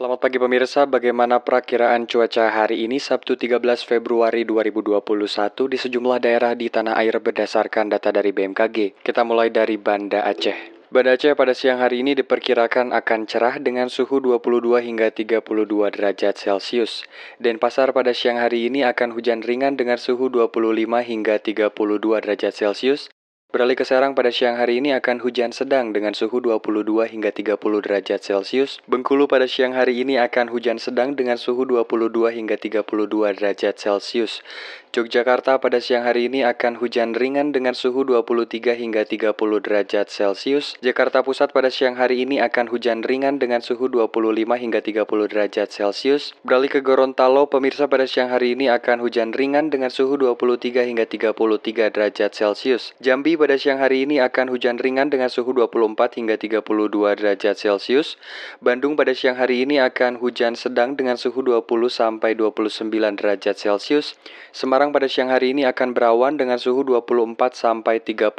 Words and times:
Selamat 0.00 0.16
pagi 0.16 0.40
pemirsa, 0.40 0.88
bagaimana 0.88 1.44
perakiraan 1.44 2.08
cuaca 2.08 2.48
hari 2.48 2.88
ini 2.88 2.96
Sabtu 2.96 3.36
13 3.36 3.60
Februari 3.84 4.48
2021 4.48 4.96
di 5.68 5.76
sejumlah 5.76 6.24
daerah 6.24 6.56
di 6.56 6.72
tanah 6.72 6.96
air 6.96 7.20
berdasarkan 7.20 7.92
data 7.92 8.08
dari 8.08 8.32
BMKG. 8.32 8.96
Kita 9.04 9.28
mulai 9.28 9.52
dari 9.52 9.76
Banda 9.76 10.24
Aceh. 10.24 10.88
Banda 10.88 11.20
Aceh 11.20 11.36
pada 11.36 11.52
siang 11.52 11.84
hari 11.84 12.00
ini 12.00 12.16
diperkirakan 12.16 12.96
akan 12.96 13.28
cerah 13.28 13.60
dengan 13.60 13.92
suhu 13.92 14.24
22 14.24 14.80
hingga 14.80 15.12
32 15.12 15.44
derajat 15.68 16.32
Celcius. 16.32 17.04
Dan 17.36 17.60
pasar 17.60 17.92
pada 17.92 18.16
siang 18.16 18.40
hari 18.40 18.72
ini 18.72 18.80
akan 18.88 19.12
hujan 19.12 19.44
ringan 19.44 19.76
dengan 19.76 20.00
suhu 20.00 20.32
25 20.32 20.80
hingga 21.04 21.36
32 21.44 22.24
derajat 22.24 22.56
Celcius. 22.56 23.12
Beralih 23.50 23.74
ke 23.74 23.82
Serang 23.82 24.14
pada 24.14 24.30
siang 24.30 24.54
hari 24.54 24.78
ini 24.78 24.94
akan 24.94 25.26
hujan 25.26 25.50
sedang 25.50 25.90
dengan 25.90 26.14
suhu 26.14 26.38
22 26.38 26.86
hingga 27.10 27.34
30 27.34 27.58
derajat 27.58 28.22
Celcius. 28.22 28.78
Bengkulu 28.86 29.26
pada 29.26 29.50
siang 29.50 29.74
hari 29.74 30.06
ini 30.06 30.22
akan 30.22 30.54
hujan 30.54 30.78
sedang 30.78 31.18
dengan 31.18 31.34
suhu 31.34 31.66
22 31.66 32.30
hingga 32.30 32.54
32 32.54 32.86
derajat 33.10 33.74
Celcius. 33.74 34.46
Yogyakarta 34.94 35.58
pada 35.58 35.82
siang 35.82 36.06
hari 36.06 36.30
ini 36.30 36.46
akan 36.46 36.78
hujan 36.78 37.10
ringan 37.10 37.50
dengan 37.50 37.74
suhu 37.74 38.06
23 38.06 38.74
hingga 38.78 39.02
30 39.02 39.34
derajat 39.66 40.06
Celcius. 40.06 40.78
Jakarta 40.78 41.26
Pusat 41.26 41.50
pada 41.50 41.74
siang 41.74 41.98
hari 41.98 42.22
ini 42.22 42.38
akan 42.38 42.70
hujan 42.70 43.02
ringan 43.02 43.42
dengan 43.42 43.66
suhu 43.66 43.90
25 43.90 44.46
hingga 44.62 44.78
30 44.78 45.06
derajat 45.26 45.74
Celcius. 45.74 46.38
Beralih 46.46 46.70
ke 46.70 46.86
Gorontalo, 46.86 47.50
pemirsa 47.50 47.90
pada 47.90 48.06
siang 48.06 48.30
hari 48.30 48.54
ini 48.54 48.70
akan 48.70 49.02
hujan 49.02 49.34
ringan 49.34 49.74
dengan 49.74 49.90
suhu 49.90 50.14
23 50.14 50.86
hingga 50.86 51.06
33 51.10 51.34
derajat 51.90 52.30
Celcius. 52.30 52.94
Jambi 53.02 53.39
pada 53.40 53.56
siang 53.56 53.80
hari 53.80 54.04
ini 54.04 54.20
akan 54.20 54.52
hujan 54.52 54.76
ringan 54.76 55.08
dengan 55.08 55.32
suhu 55.32 55.56
24 55.56 55.96
hingga 56.20 56.36
32 56.36 56.60
derajat 57.16 57.56
Celcius. 57.56 58.20
Bandung 58.60 59.00
pada 59.00 59.16
siang 59.16 59.40
hari 59.40 59.64
ini 59.64 59.80
akan 59.80 60.20
hujan 60.20 60.52
sedang 60.52 60.92
dengan 60.92 61.16
suhu 61.16 61.40
20 61.40 61.64
sampai 61.88 62.36
29 62.36 62.92
derajat 63.16 63.56
Celcius. 63.56 64.20
Semarang 64.52 64.92
pada 64.92 65.08
siang 65.08 65.32
hari 65.32 65.56
ini 65.56 65.64
akan 65.64 65.96
berawan 65.96 66.36
dengan 66.36 66.60
suhu 66.60 66.84
24 66.84 67.56
sampai 67.56 68.04
31 68.04 68.36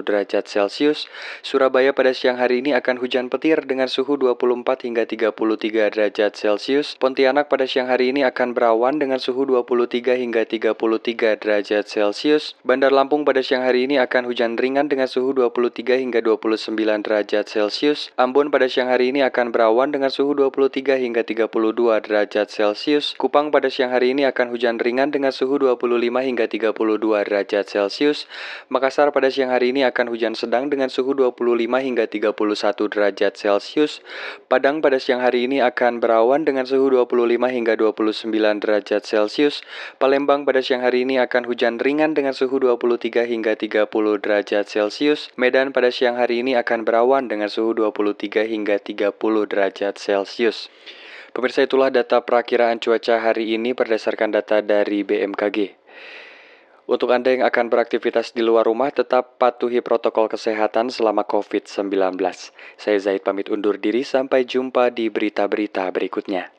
derajat 0.00 0.48
Celcius. 0.48 1.04
Surabaya 1.44 1.92
pada 1.92 2.16
siang 2.16 2.40
hari 2.40 2.64
ini 2.64 2.72
akan 2.72 2.96
hujan 3.04 3.28
petir 3.28 3.68
dengan 3.68 3.92
suhu 3.92 4.16
24 4.16 4.88
hingga 4.88 5.04
33 5.04 5.92
derajat 5.92 6.32
Celcius. 6.32 6.96
Pontianak 6.96 7.52
pada 7.52 7.68
siang 7.68 7.92
hari 7.92 8.16
ini 8.16 8.24
akan 8.24 8.56
berawan 8.56 8.96
dengan 8.96 9.20
suhu 9.20 9.44
23 9.44 10.16
hingga 10.16 10.48
33 10.48 11.36
derajat 11.36 11.84
Celcius. 11.84 12.56
Bandar 12.64 12.96
Lampung 12.96 13.28
pada 13.28 13.44
siang 13.44 13.60
hari 13.60 13.84
ini 13.84 14.00
akan 14.00 14.24
hujan 14.24 14.37
hujan 14.38 14.54
ringan 14.54 14.86
dengan 14.86 15.10
suhu 15.10 15.34
23 15.34 15.98
hingga 15.98 16.22
29 16.22 16.78
derajat 16.78 17.50
Celcius. 17.50 18.14
Ambon 18.14 18.54
pada 18.54 18.70
siang 18.70 18.86
hari 18.86 19.10
ini 19.10 19.26
akan 19.26 19.50
berawan 19.50 19.90
dengan 19.90 20.14
suhu 20.14 20.30
23 20.30 20.94
hingga 20.94 21.26
32 21.26 21.50
derajat 22.06 22.46
Celcius. 22.46 23.18
Kupang 23.18 23.50
pada 23.50 23.66
siang 23.66 23.90
hari 23.90 24.14
ini 24.14 24.22
akan 24.30 24.54
hujan 24.54 24.78
ringan 24.78 25.10
dengan 25.10 25.34
suhu 25.34 25.58
25 25.58 26.22
hingga 26.22 26.46
32 26.46 26.70
derajat 27.26 27.66
Celcius. 27.66 28.30
Makassar 28.70 29.10
pada 29.10 29.26
siang 29.26 29.50
hari 29.50 29.74
ini 29.74 29.82
akan 29.82 30.06
hujan 30.06 30.38
sedang 30.38 30.70
dengan 30.70 30.86
suhu 30.86 31.18
25 31.18 31.42
hingga 31.82 32.06
31 32.06 32.94
derajat 32.94 33.34
Celcius. 33.34 34.06
Padang 34.46 34.78
pada 34.78 35.02
siang 35.02 35.18
hari 35.18 35.50
ini 35.50 35.58
akan 35.66 35.98
berawan 35.98 36.46
dengan 36.46 36.62
suhu 36.62 36.94
25 36.94 37.26
hingga 37.50 37.74
29 37.74 38.62
derajat 38.62 39.02
Celcius. 39.02 39.66
Palembang 39.98 40.46
pada 40.46 40.62
siang 40.62 40.86
hari 40.86 41.02
ini 41.02 41.18
akan 41.18 41.42
hujan 41.42 41.82
ringan 41.82 42.14
dengan 42.14 42.30
suhu 42.30 42.62
23 42.62 43.26
hingga 43.26 43.58
30 43.58 43.90
derajat 44.28 44.68
Celcius. 44.68 45.32
Medan 45.40 45.72
pada 45.72 45.88
siang 45.88 46.20
hari 46.20 46.44
ini 46.44 46.52
akan 46.52 46.84
berawan 46.84 47.32
dengan 47.32 47.48
suhu 47.48 47.72
23 47.72 48.44
hingga 48.44 48.76
30 48.76 49.16
derajat 49.48 49.96
Celcius. 49.96 50.68
Pemirsa 51.32 51.64
itulah 51.64 51.88
data 51.88 52.20
perakiraan 52.20 52.76
cuaca 52.76 53.24
hari 53.24 53.56
ini 53.56 53.72
berdasarkan 53.72 54.36
data 54.36 54.60
dari 54.60 55.00
BMKG. 55.00 55.80
Untuk 56.88 57.12
Anda 57.12 57.36
yang 57.36 57.44
akan 57.44 57.68
beraktivitas 57.72 58.36
di 58.36 58.40
luar 58.40 58.68
rumah, 58.68 58.92
tetap 58.92 59.40
patuhi 59.40 59.80
protokol 59.84 60.28
kesehatan 60.28 60.88
selama 60.92 61.24
COVID-19. 61.24 62.16
Saya 62.76 62.98
Zaid 63.00 63.24
pamit 63.24 63.52
undur 63.52 63.80
diri, 63.80 64.04
sampai 64.04 64.44
jumpa 64.44 64.92
di 64.92 65.12
berita-berita 65.12 65.88
berikutnya. 65.92 66.57